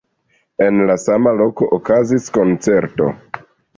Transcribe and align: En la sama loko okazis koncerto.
En 0.67 0.79
la 0.91 0.95
sama 1.03 1.33
loko 1.41 1.69
okazis 1.79 2.31
koncerto. 2.39 3.13